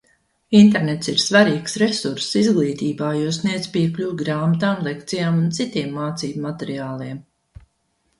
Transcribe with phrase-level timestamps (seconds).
[0.59, 7.21] Internets ir svarīgs resurss izglītībā, jo sniedz piekļuvi grāmatām, lekcijām un citiem mācību materiāliem.